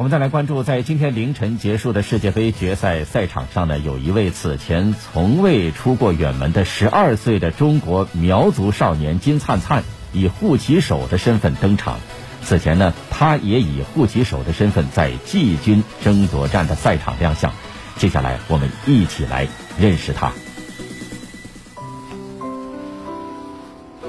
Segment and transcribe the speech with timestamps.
[0.00, 9.84] 我们再来关注，在今天凌晨结束的世界杯决赛赛场上呢，有一位此前从未出过远门的十二岁的中国苗族少年金灿灿，
[10.14, 11.98] 以护旗手的身份登场。
[12.42, 17.52] 此前呢，他也以护旗手的身份在季军争夺战的赛场亮相。
[17.98, 19.48] 接下来，我们一起来
[19.78, 20.32] 认识他。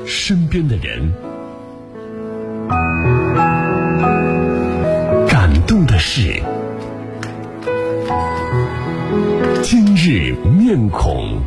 [0.06, 1.41] 身边的人。
[6.04, 6.42] 是
[9.62, 11.40] 今日面孔。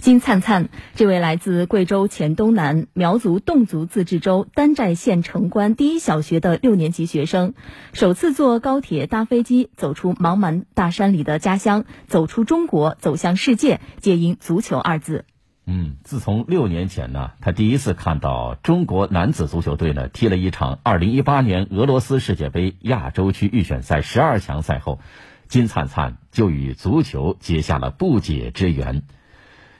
[0.00, 7.52] 金灿灿，这位来自贵州黔东南苗族侗族自治州丹寨县城关第一小学的六年级学生，
[7.92, 15.26] 首次坐高铁搭飞机走出茫茫大山里的家乡，走出中国，走向世界，皆因足球二字。
[15.72, 24.98] 嗯，自从六年前呢，他第一次看到中国男子足球队呢踢了一场二零一八年俄罗斯世界杯亚洲区预选赛十二强赛后，
[25.46, 29.04] 金灿灿就与足球结下了不解之缘。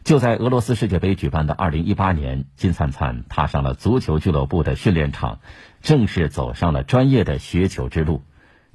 [0.04, 5.40] 就在俄罗斯世界杯举办的二零一八年，金灿灿踏上了足球俱乐部的训练场，
[5.82, 8.22] 正式走上了专业的学球之路。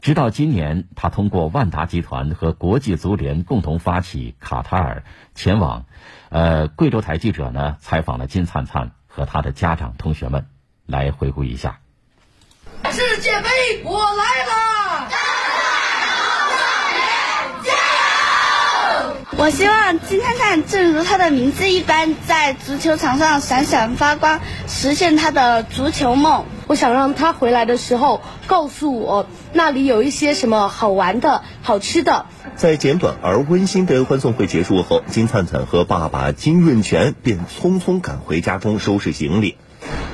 [0.01, 5.85] 直到今年，他通过万达集团和国际足联共同发起卡塔尔前往。
[6.29, 10.45] 呃，贵州台记者呢采访了金灿灿和他的家长同学们，
[10.85, 11.79] 来回顾一下。
[12.91, 13.49] 世界杯，
[13.83, 15.07] 我来了！
[15.09, 15.17] 加
[19.31, 19.43] 油！
[19.43, 26.45] 我希望金灿灿正如他的名字一般，在足球场上闪闪发光，实现他的足球梦。
[26.67, 32.25] 我想让他回来的时候告诉我，那里有一些什么好玩的、好吃的。
[32.55, 39.57] 在简短而温馨的欢送会结束后，金灿灿和爸爸金润全便匆匆赶回家中收拾行李。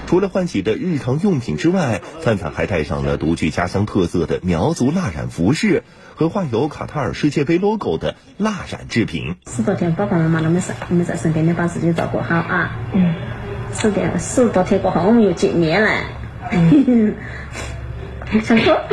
[0.08, 5.84] 除了换洗的日常用品之外，灿灿还带上了独具家乡特色的苗族蜡染服饰
[6.16, 9.36] 和画有卡塔尔世界杯 logo 的蜡染制品。
[9.48, 12.76] 十多天，爸爸妈妈都没在，没在身边，你把自己照顾好啊。
[12.94, 13.16] 嗯。
[13.74, 15.90] 十天，十多天过后，我们又见面了。
[16.52, 17.16] 嗯。
[18.44, 18.78] 想说。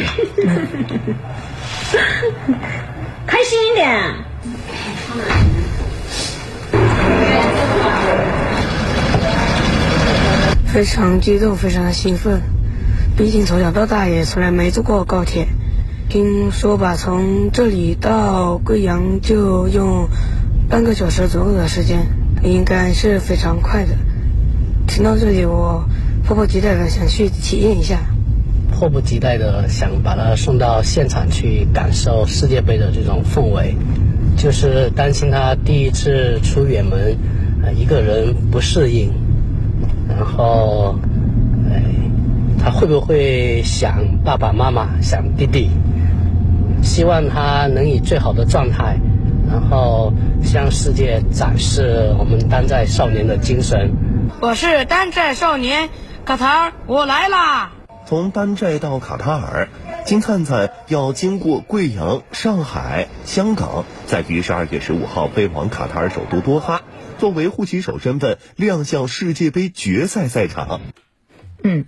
[3.26, 4.14] 开心一点。
[10.66, 12.40] 非常激动，非常的兴奋。
[13.16, 15.48] 毕竟从小到大也从来没坐过高铁。
[16.08, 20.08] 听说吧，从这里到贵阳就用
[20.68, 22.06] 半个小时左右的时间，
[22.42, 23.90] 应该是非常快的。
[24.86, 25.84] 听到这里，我
[26.28, 28.00] 迫不及待的想去体验一下。
[28.70, 33.74] 迫不及待的想把他送到现场去感受世界杯的这种氛围，
[34.36, 37.16] 就是担心他第一次出远门，
[37.62, 39.10] 呃，一个人不适应，
[40.06, 40.98] 然后，
[41.72, 41.82] 哎，
[42.62, 45.70] 他会不会想爸爸妈妈，想弟弟？
[46.82, 49.00] 希望他能以最好的状态，
[49.50, 50.12] 然后
[50.42, 53.90] 向世界展示我们丹寨少年的精神。
[54.42, 55.88] 我是丹寨少年，
[56.28, 57.72] 卡塔尔，我来啦！
[58.04, 59.70] 从丹寨到卡塔尔，
[60.04, 66.82] 金灿灿要经过贵阳、上海、香港，再于十二月十五号飞往卡塔尔首都多哈，
[67.16, 70.82] 作为护旗手身份亮相世界杯决赛赛场。
[71.64, 71.86] 嗯。